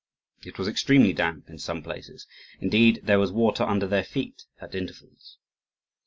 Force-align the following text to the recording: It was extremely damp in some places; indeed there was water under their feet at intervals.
It 0.43 0.57
was 0.57 0.67
extremely 0.67 1.13
damp 1.13 1.47
in 1.47 1.59
some 1.59 1.83
places; 1.83 2.25
indeed 2.59 3.01
there 3.03 3.19
was 3.19 3.31
water 3.31 3.61
under 3.63 3.85
their 3.85 4.03
feet 4.03 4.45
at 4.59 4.73
intervals. 4.73 5.37